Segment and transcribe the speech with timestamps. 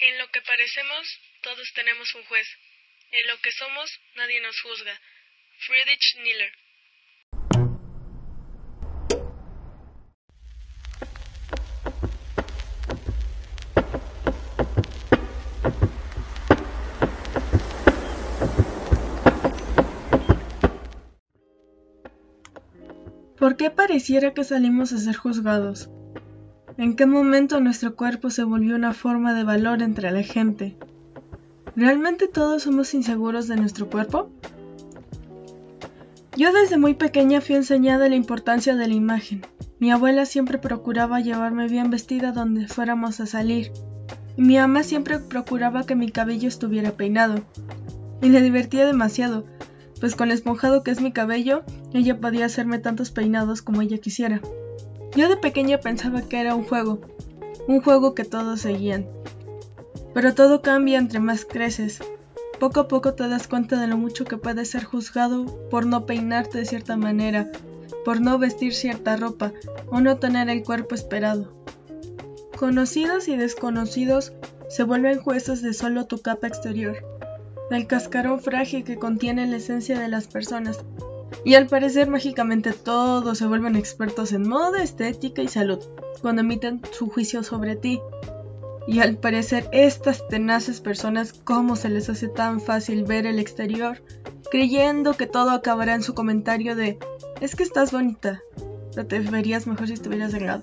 [0.00, 2.48] En lo que parecemos, todos tenemos un juez.
[3.10, 4.98] En lo que somos, nadie nos juzga.
[5.58, 6.70] Friedrich Nietzsche
[23.36, 25.90] ¿Por qué pareciera que salimos a ser juzgados?
[26.80, 30.78] ¿En qué momento nuestro cuerpo se volvió una forma de valor entre la gente?
[31.76, 34.30] ¿Realmente todos somos inseguros de nuestro cuerpo?
[36.38, 39.42] Yo desde muy pequeña fui enseñada la importancia de la imagen.
[39.78, 43.72] Mi abuela siempre procuraba llevarme bien vestida donde fuéramos a salir.
[44.38, 47.44] Y mi ama siempre procuraba que mi cabello estuviera peinado.
[48.22, 49.44] Y le divertía demasiado,
[50.00, 51.62] pues con lo esponjado que es mi cabello,
[51.92, 54.40] ella podía hacerme tantos peinados como ella quisiera.
[55.16, 57.00] Yo de pequeña pensaba que era un juego,
[57.66, 59.06] un juego que todos seguían.
[60.14, 62.00] Pero todo cambia entre más creces.
[62.58, 66.06] Poco a poco te das cuenta de lo mucho que puedes ser juzgado por no
[66.06, 67.50] peinarte de cierta manera,
[68.04, 69.52] por no vestir cierta ropa
[69.90, 71.52] o no tener el cuerpo esperado.
[72.56, 74.32] Conocidos y desconocidos
[74.68, 76.98] se vuelven jueces de solo tu capa exterior,
[77.70, 80.84] del cascarón frágil que contiene la esencia de las personas,
[81.44, 85.78] y al parecer mágicamente todos se vuelven expertos en moda, estética y salud
[86.20, 88.00] cuando emiten su juicio sobre ti.
[88.86, 94.02] Y al parecer estas tenaces personas, ¿cómo se les hace tan fácil ver el exterior?
[94.50, 96.98] Creyendo que todo acabará en su comentario de,
[97.40, 98.42] es que estás bonita,
[98.94, 100.62] pero te verías mejor si estuvieras delgada.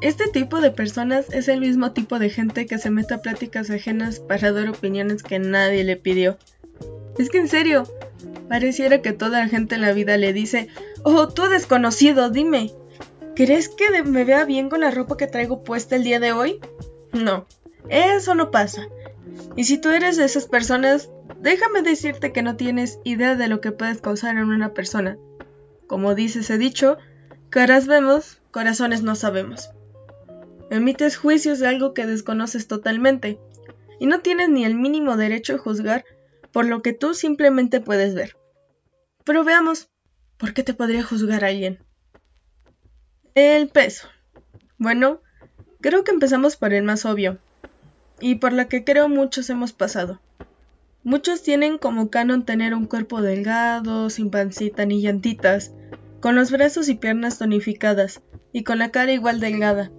[0.00, 3.70] Este tipo de personas es el mismo tipo de gente que se mete a pláticas
[3.70, 6.38] ajenas para dar opiniones que nadie le pidió.
[7.18, 7.84] Es que en serio,
[8.50, 10.66] Pareciera que toda la gente en la vida le dice,
[11.04, 12.72] oh, tú desconocido, dime,
[13.36, 16.58] ¿crees que me vea bien con la ropa que traigo puesta el día de hoy?
[17.12, 17.46] No,
[17.88, 18.88] eso no pasa.
[19.54, 23.60] Y si tú eres de esas personas, déjame decirte que no tienes idea de lo
[23.60, 25.16] que puedes causar en una persona.
[25.86, 26.98] Como dice ese dicho,
[27.50, 29.70] caras vemos, corazones no sabemos.
[30.70, 33.38] Emites juicios de algo que desconoces totalmente,
[34.00, 36.04] y no tienes ni el mínimo derecho a juzgar
[36.50, 38.39] por lo que tú simplemente puedes ver.
[39.24, 39.90] Pero veamos,
[40.36, 41.78] ¿por qué te podría juzgar alguien?
[43.34, 44.08] El peso.
[44.78, 45.20] Bueno,
[45.80, 47.38] creo que empezamos por el más obvio,
[48.20, 50.20] y por la que creo muchos hemos pasado.
[51.02, 55.72] Muchos tienen como canon tener un cuerpo delgado, sin pancita ni llantitas,
[56.20, 58.20] con los brazos y piernas tonificadas,
[58.52, 59.90] y con la cara igual delgada.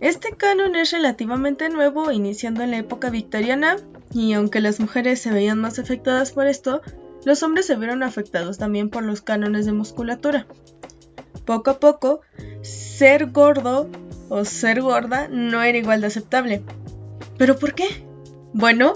[0.00, 3.76] Este canon es relativamente nuevo, iniciando en la época victoriana,
[4.12, 6.82] y aunque las mujeres se veían más afectadas por esto,
[7.24, 10.46] los hombres se vieron afectados también por los cánones de musculatura.
[11.44, 12.20] Poco a poco,
[12.62, 13.88] ser gordo
[14.28, 16.62] o ser gorda no era igual de aceptable.
[17.38, 17.86] ¿Pero por qué?
[18.52, 18.94] Bueno,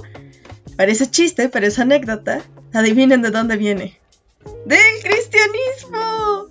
[0.77, 2.43] parece chiste, pero es anécdota.
[2.73, 3.99] Adivinen de dónde viene.
[4.65, 6.47] ¡Del cristianismo!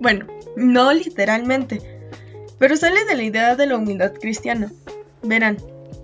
[0.00, 1.80] Bueno, no literalmente,
[2.58, 4.72] pero sale de la idea de la humildad cristiana.
[5.22, 5.58] Verán,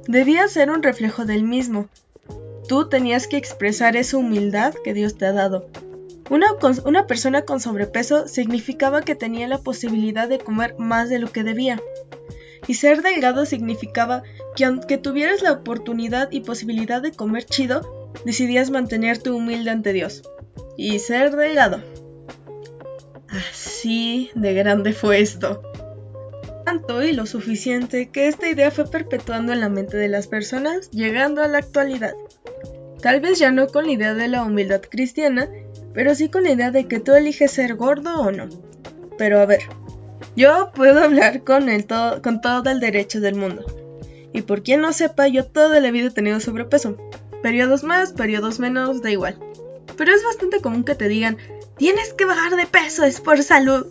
[0.07, 1.89] debía ser un reflejo del mismo,
[2.69, 5.69] Tú tenías que expresar esa humildad que Dios te ha dado.
[6.29, 11.45] Una, persona con sobrepeso significaba que tenía la posibilidad de comer más de lo que
[11.45, 11.81] debía.
[12.67, 14.25] Y ser delgado significaba
[14.57, 20.23] que aunque tuvieras la oportunidad y posibilidad de comer chido, decidías mantenerte humilde ante Dios.
[20.77, 21.81] Y ser delgado.
[23.29, 25.63] Así de grande fue esto.
[26.65, 30.91] Tanto y lo suficiente que esta idea fue perpetuando en la mente de las personas,
[30.91, 32.15] llegando a la actualidad.
[33.07, 35.49] Tal vez ya no con la idea de la humildad cristiana,
[35.95, 38.49] pero sí con la idea de que tú eliges ser gordo o no.
[39.17, 39.61] Pero a ver,
[40.35, 43.65] yo puedo hablar con, el con todo el derecho del mundo.
[44.33, 46.97] Y por quien no sepa, yo toda la vida he tenido sobrepeso.
[47.45, 49.39] Periodos más, periodos menos, da igual.
[49.97, 51.37] Pero es bastante común que te digan,
[51.77, 53.87] tienes que bajar de peso, es por salud.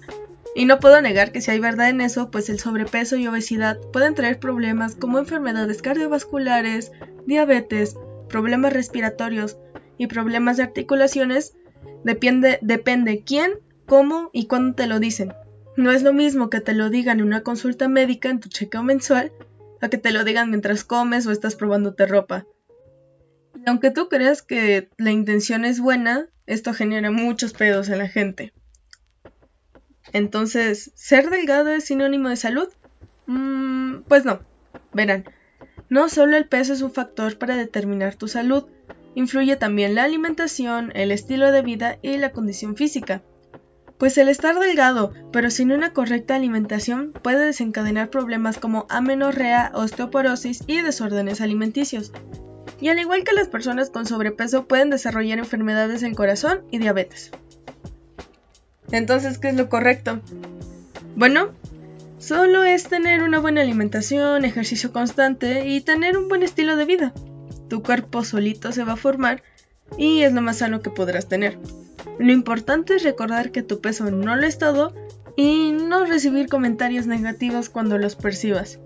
[0.56, 3.78] Y no puedo negar que si hay verdad en eso, pues el sobrepeso y obesidad
[3.94, 6.92] pueden traer problemas como enfermedades cardiovasculares,
[7.26, 7.96] diabetes,
[8.28, 9.58] problemas respiratorios
[9.98, 11.56] y problemas de articulaciones,
[12.04, 13.54] depende, quién,
[13.86, 15.34] cómo y cuándo te lo dicen.
[15.78, 18.84] No es lo mismo que te lo digan en una consulta médica en tu chequeo
[18.84, 19.32] mensual
[19.82, 22.46] a que te lo digan mientras comes o estás probándote ropa.
[23.56, 28.08] Y aunque tú creas que la intención es buena, esto genera muchos pedos en la
[28.08, 28.54] gente.
[30.14, 32.70] Entonces, ¿ser delgado es sinónimo de salud?
[33.26, 34.40] Mm, pues no.
[34.94, 35.26] Verán,
[35.90, 38.66] no solo el peso es un factor para determinar tu salud,
[39.14, 43.22] influye también la alimentación, el estilo de vida y la condición física.
[43.98, 50.64] Pues el estar delgado, pero sin una correcta alimentación, puede desencadenar problemas como amenorrea, osteoporosis
[50.68, 52.12] y desórdenes alimenticios.
[52.82, 57.32] Y al igual que las personas con sobrepeso pueden desarrollar enfermedades del corazón y diabetes.
[58.92, 60.20] Entonces, ¿qué es lo correcto?
[61.16, 61.52] Bueno,
[62.26, 67.14] solo es tener una buena alimentación, ejercicio constante y tener un buen estilo de vida.
[67.70, 69.44] Tu cuerpo solito se va a formar
[69.96, 71.60] y es lo más sano que podrás tener.
[72.18, 74.96] Lo importante es recordar que tu peso no lo es todo
[75.36, 78.80] y no recibir comentarios negativos cuando los percibas.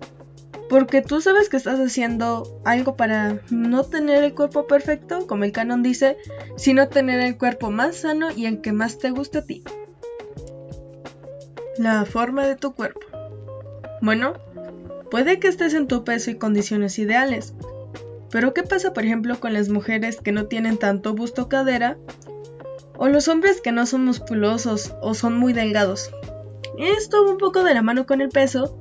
[0.69, 5.53] Porque tú sabes que estás haciendo algo para no tener el cuerpo perfecto, como el
[5.53, 6.17] canon dice,
[6.57, 9.63] sino tener el cuerpo más sano y el que más te guste a ti.
[11.77, 13.08] La forma de tu cuerpo.
[14.01, 14.33] Bueno,
[15.11, 17.53] puede que estés en tu peso y condiciones ideales,
[18.31, 21.97] pero ¿qué pasa por ejemplo con las mujeres que no tienen tanto busto cadera
[22.99, 26.11] o los hombres que no son musculosos o son muy delgados.
[26.77, 28.77] Esto va un poco de la mano con el peso,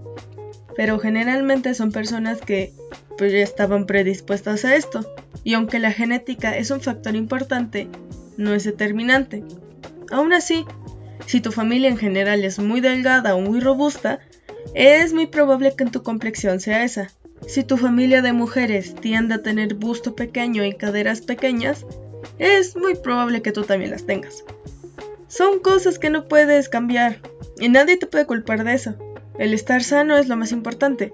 [0.76, 2.72] pero generalmente son personas que
[3.16, 5.08] pues ya estaban predispuestas a esto.
[5.44, 7.88] Y aunque la genética es un factor importante,
[8.36, 9.44] no es determinante.
[10.10, 10.64] Aún así,
[11.26, 14.18] si tu familia en general es muy delgada o muy robusta,
[14.74, 17.10] es muy probable que tu complexión sea esa.
[17.46, 21.86] Si tu familia de mujeres tiende a tener busto pequeño y caderas pequeñas,
[22.38, 24.44] es muy probable que tú también las tengas.
[25.28, 27.20] Son cosas que no puedes cambiar
[27.58, 28.94] y nadie te puede culpar de eso.
[29.38, 31.12] El estar sano es lo más importante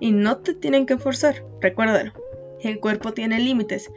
[0.00, 2.12] y no te tienen que forzar, recuérdalo.
[2.60, 3.90] El cuerpo tiene límites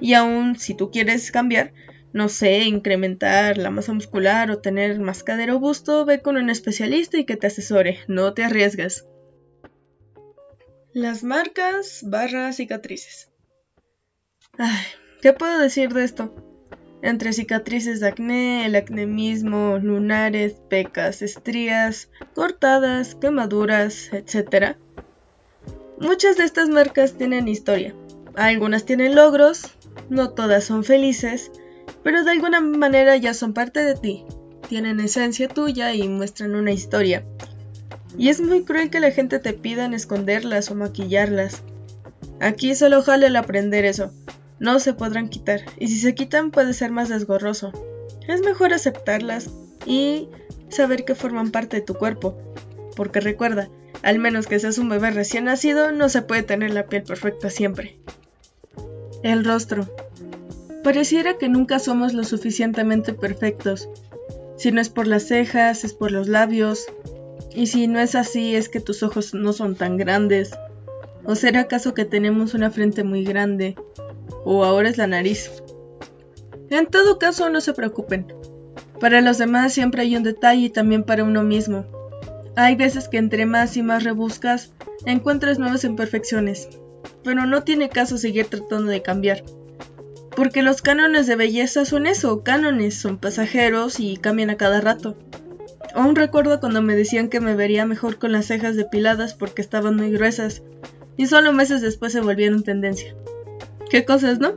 [0.00, 1.72] y aun si tú quieres cambiar,
[2.14, 6.48] no sé, incrementar la masa muscular o tener más cadera o busto, ve con un
[6.48, 9.04] especialista y que te asesore, no te arriesgas.
[10.92, 13.32] Las marcas barra cicatrices.
[14.56, 14.84] Ay,
[15.22, 16.32] ¿Qué puedo decir de esto?
[17.02, 24.76] Entre cicatrices de acné, el acné mismo, lunares, pecas, estrías, cortadas, quemaduras, etc.
[25.98, 27.92] Muchas de estas marcas tienen historia.
[28.36, 29.76] Algunas tienen logros,
[30.10, 31.50] no todas son felices,
[32.04, 34.24] pero de alguna manera ya son parte de ti.
[34.68, 37.24] Tienen esencia tuya y muestran una historia.
[38.16, 41.62] Y es muy cruel que la gente te pida esconderlas o maquillarlas.
[42.40, 44.12] Aquí solo jale el aprender eso
[44.58, 47.72] no se podrán quitar, y si se quitan puede ser más desgorroso.
[48.26, 49.50] Es mejor aceptarlas
[49.84, 50.28] y
[50.68, 52.38] saber que forman parte de tu cuerpo,
[52.96, 53.68] porque recuerda,
[54.02, 57.50] al menos que seas un bebé recién nacido, no se puede tener la piel perfecta
[57.50, 57.98] siempre.
[59.22, 59.86] El rostro.
[60.84, 63.88] Pareciera que nunca somos lo suficientemente perfectos.
[64.56, 66.86] Si no es por las cejas, es por los labios.
[67.52, 70.52] Y si no es así, es que tus ojos no son tan grandes.
[71.24, 73.74] ¿O será acaso que tenemos una frente muy grande?
[74.44, 75.50] o ahora es la nariz.
[76.70, 78.26] En todo caso, no se preocupen.
[79.00, 81.84] Para los demás siempre hay un detalle y también para uno mismo.
[82.56, 84.72] Hay veces que entre más y más rebuscas,
[85.06, 86.68] encuentras nuevas imperfecciones,
[87.24, 89.42] pero no tiene caso seguir tratando de cambiar.
[90.36, 95.16] Porque los cánones de belleza son eso, cánones, son pasajeros y cambian a cada rato.
[95.94, 99.96] Aún recuerdo cuando me decían que me vería mejor con las cejas depiladas porque estaban
[99.96, 100.62] muy gruesas,
[101.16, 103.14] y solo meses después se volvieron tendencia.
[103.90, 104.54] ¿Qué cosas, no?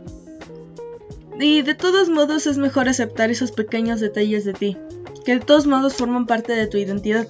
[1.40, 4.78] Y de todos modos es mejor aceptar esos pequeños detalles de ti,
[5.26, 7.28] que de todos modos forman parte de tu identidad.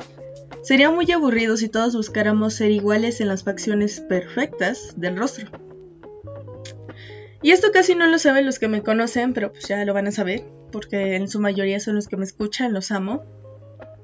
[0.63, 5.66] Sería muy aburrido si todos buscáramos ser iguales en las facciones perfectas del rostro.
[7.41, 10.08] Y esto casi no lo saben los que me conocen, pero pues ya lo van
[10.08, 13.24] a saber, porque en su mayoría son los que me escuchan, los amo.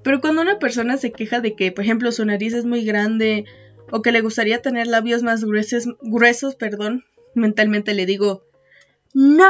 [0.04, 3.46] Pero cuando una persona se queja de que, por ejemplo, su nariz es muy grande
[3.92, 8.44] o que le gustaría tener labios más gruesos, gruesos perdón, mentalmente le digo,
[9.13, 9.46] ¡No!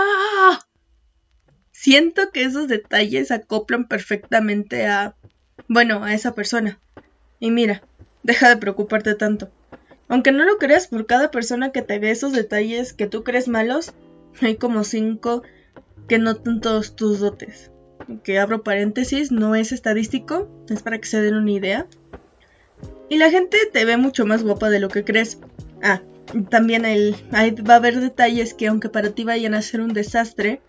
[1.71, 5.15] Siento que esos detalles acoplan perfectamente a...
[5.67, 6.79] bueno, a esa persona.
[7.39, 7.83] Y mira,
[8.23, 9.49] deja de preocuparte tanto.
[10.13, 13.47] Aunque no lo creas, por cada persona que te ve esos detalles que tú crees
[13.47, 13.93] malos,
[14.41, 15.41] hay como cinco
[16.07, 17.71] que notan todos tus dotes.
[18.23, 21.87] Que abro paréntesis, no es estadístico, es para que se den una idea.
[23.09, 25.39] Y la gente te ve mucho más guapa de lo que crees.
[25.81, 26.03] Ah,
[26.51, 30.61] también el, va a haber detalles que aunque para ti vayan a ser un desastre,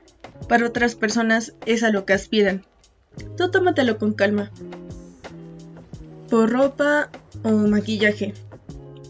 [0.49, 2.65] para otras personas es a lo que aspiran.
[3.37, 4.51] Tú tómatelo con calma.
[6.31, 7.11] Por ropa
[7.43, 8.33] o maquillaje.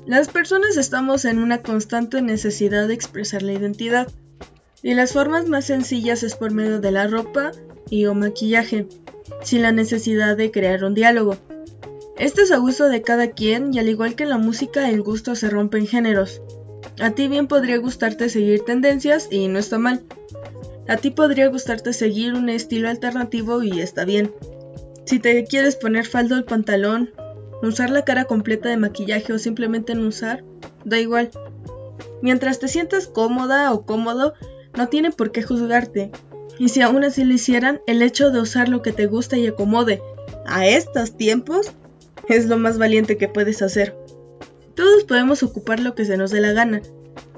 [0.07, 4.09] Las personas estamos en una constante necesidad de expresar la identidad.
[4.83, 7.53] Y las formas más sencillas es por medio de la ropa
[7.89, 8.87] y o maquillaje,
[9.43, 11.39] sin la necesidad de crear un diálogo.
[12.19, 15.01] Este es a gusto de cada quien y al igual que en la música el
[15.01, 16.43] gusto se rompe en géneros.
[17.01, 20.03] A ti bien podría gustarte seguir tendencias y no está mal.
[20.87, 24.35] A ti podría gustarte seguir un estilo alternativo y está bien.
[25.07, 27.11] Si te quieres poner faldo el pantalón,
[27.63, 30.45] usar la cara completa de maquillaje o simplemente no usar,
[30.85, 31.31] da igual.
[32.23, 34.35] Mientras te sientas cómoda o cómodo,
[34.77, 36.11] no tiene por qué juzgarte.
[36.59, 39.47] Y si aún así lo hicieran, el hecho de usar lo que te gusta y
[39.47, 40.03] acomode
[40.47, 41.73] a estos tiempos
[42.29, 43.97] es lo más valiente que puedes hacer.
[44.75, 46.83] Todos podemos ocupar lo que se nos dé la gana,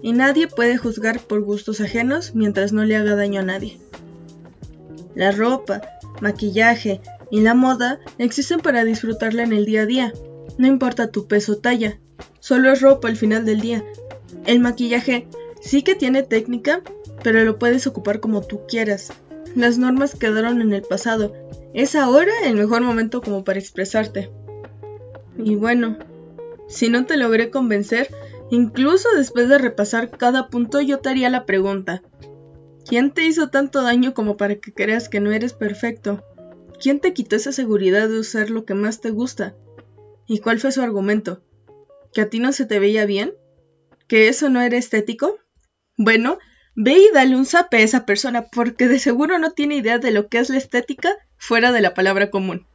[0.03, 3.79] y nadie puede juzgar por gustos ajenos mientras no le haga daño a nadie.
[5.15, 5.83] La ropa,
[6.21, 10.13] maquillaje y la moda existen para disfrutarla en el día a día,
[10.59, 11.99] no importa tu peso o talla,
[12.41, 13.85] solo es ropa al final del día.
[14.45, 15.27] El maquillaje
[15.61, 16.83] sí que tiene técnica,
[17.23, 19.13] pero lo puedes ocupar como tú quieras.
[19.55, 21.33] Las normas quedaron en el pasado,
[21.75, 24.31] es ahora el mejor momento como para expresarte.
[25.39, 25.99] Y bueno,
[26.69, 28.09] si no te logré convencer,
[28.51, 32.03] incluso después de repasar cada punto yo te haría la pregunta.
[32.87, 36.23] ¿Quién te hizo tanto daño como para que creas que no eres perfecto?
[36.81, 39.55] ¿Quién te quitó esa seguridad de usar lo que más te gusta?
[40.27, 41.43] ¿Y cuál fue su argumento?
[42.13, 43.35] ¿Que a ti no se te veía bien?
[44.09, 45.39] ¿Que eso no era estético?
[45.97, 46.39] Bueno,
[46.75, 50.11] ve y dale un zape a esa persona porque de seguro no tiene idea de
[50.11, 52.67] lo que es la estética fuera de la palabra común.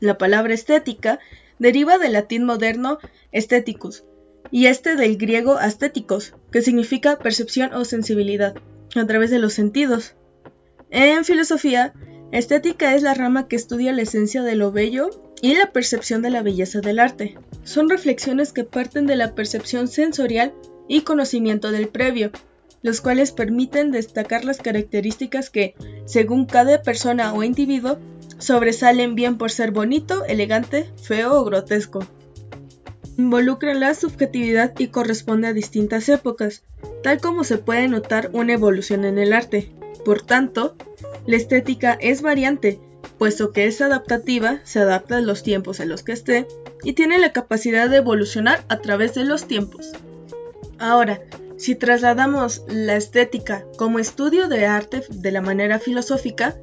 [0.00, 1.20] La palabra estética
[1.58, 2.98] deriva del latín moderno
[3.32, 4.04] aestheticus
[4.50, 8.56] y este del griego astéticos, que significa percepción o sensibilidad,
[8.96, 10.16] a través de los sentidos.
[10.90, 11.92] En filosofía,
[12.32, 15.10] estética es la rama que estudia la esencia de lo bello
[15.42, 17.36] y la percepción de la belleza del arte.
[17.64, 20.52] Son reflexiones que parten de la percepción sensorial
[20.88, 22.30] y conocimiento del previo,
[22.82, 25.74] los cuales permiten destacar las características que,
[26.06, 27.98] según cada persona o individuo,
[28.38, 32.00] sobresalen bien por ser bonito, elegante, feo o grotesco.
[33.18, 36.62] Involucra la subjetividad y corresponde a distintas épocas,
[37.02, 39.72] tal como se puede notar una evolución en el arte.
[40.04, 40.74] Por tanto,
[41.26, 42.80] la estética es variante,
[43.18, 46.46] puesto que es adaptativa, se adapta a los tiempos en los que esté
[46.82, 49.92] y tiene la capacidad de evolucionar a través de los tiempos.
[50.78, 51.20] Ahora,
[51.56, 56.56] si trasladamos la estética como estudio de arte de la manera filosófica,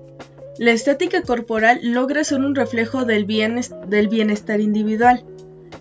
[0.58, 5.24] la estética corporal logra ser un reflejo del, bienestar individual.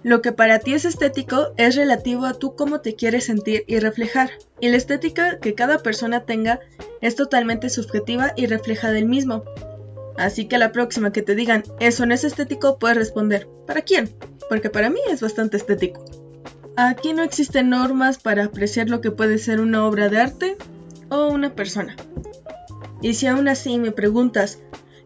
[0.02, 3.78] Lo que para ti es estético es relativo a tú cómo te quieres sentir y
[3.78, 6.60] reflejar, y la estética que cada persona tenga
[7.00, 9.44] es totalmente subjetiva y refleja del mismo.
[10.16, 14.10] Así que la próxima que te digan eso no es estético, puedes responder, ¿para quién?
[14.48, 16.04] Porque para mí es bastante estético.
[16.76, 20.56] Aquí no existen normas para apreciar lo que puede ser una obra de arte
[21.10, 21.96] o una persona.
[23.02, 24.58] Y si aún así me preguntas,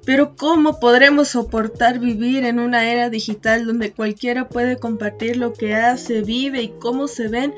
[0.04, 5.75] pero ¿cómo podremos soportar vivir en una era digital donde cualquiera puede compartir lo que
[5.75, 7.54] hace, vive y cómo se ven?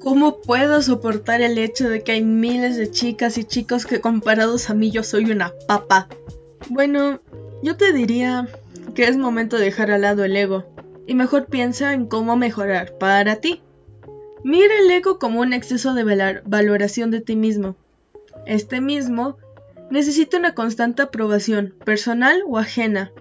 [0.00, 4.70] ¿Cómo puedo soportar el hecho de que hay miles de chicas y chicos que comparados
[4.70, 6.08] a mí yo soy una papa?
[6.68, 7.20] Bueno,
[7.62, 8.48] yo te diría
[8.94, 10.64] que es momento de dejar al lado el ego
[11.06, 13.62] y mejor piensa en cómo mejorar para ti.
[14.44, 17.76] Mira el ego como un exceso de valoración de ti mismo.
[18.46, 19.36] Este mismo
[19.90, 23.12] necesita una constante aprobación, personal o ajena.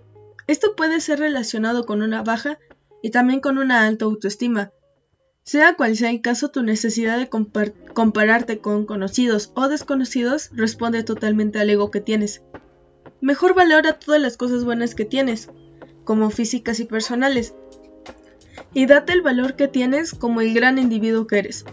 [0.47, 2.59] Esto puede ser relacionado con una baja
[3.01, 4.71] y también con una alta autoestima.
[5.43, 11.59] Sea cual sea el caso, tu necesidad de compararte con conocidos o desconocidos responde totalmente
[11.59, 12.41] al ego que tienes.
[13.21, 15.49] Mejor valora todas las cosas buenas que tienes,
[16.03, 17.53] como físicas y personales,
[18.73, 21.65] y date el valor que tienes como el gran individuo que eres.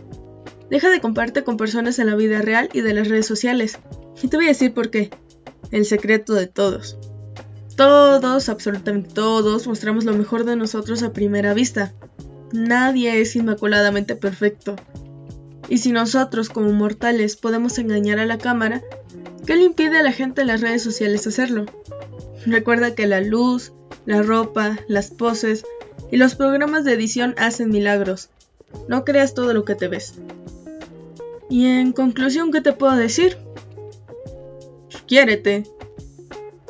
[0.70, 3.78] Deja de compararte con personas en la vida real y de las redes sociales.
[4.22, 5.10] Y te voy a decir por qué.
[5.70, 6.96] El secreto de todos.
[7.76, 11.92] Todos, absolutamente todos, mostramos lo mejor de nosotros a primera vista.
[12.52, 14.76] Nadie es inmaculadamente perfecto.
[15.68, 18.82] Y si nosotros como mortales podemos engañar a la cámara,
[19.46, 21.66] ¿qué le impide a la gente en las redes sociales hacerlo?
[22.46, 23.72] Recuerda que la luz,
[24.06, 25.64] la ropa, las poses
[26.12, 28.28] y los programas de edición hacen milagros.
[28.88, 30.14] No creas todo lo que te ves.
[31.48, 33.38] Y en conclusión, ¿qué te puedo decir?
[35.06, 35.64] Quiérete.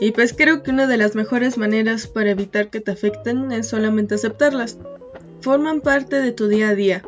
[0.00, 3.68] Y pues creo que una de las mejores maneras para evitar que te afecten es
[3.68, 4.78] solamente aceptarlas.
[5.40, 7.04] Forman parte de tu día a día.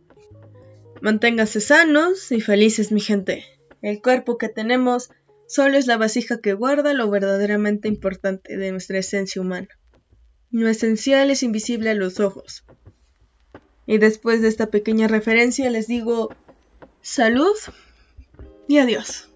[1.01, 3.45] Manténgase sanos y felices, mi gente.
[3.81, 5.11] El cuerpo que tenemos
[5.47, 9.69] solo es la vasija que guarda lo verdaderamente importante de nuestra esencia humana.
[10.51, 12.65] Lo esencial es invisible a los ojos.
[13.87, 16.35] Y después de esta pequeña referencia les digo
[17.03, 17.55] salud
[18.69, 19.29] y adiós.